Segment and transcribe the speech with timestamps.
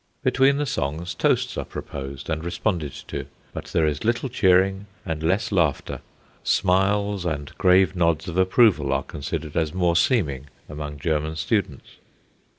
[0.23, 5.21] Between the songs, toasts are proposed and responded to; but there is little cheering, and
[5.21, 6.01] less laughter.
[6.43, 11.97] Smiles and grave nods of approval are considered as more seeming among German students.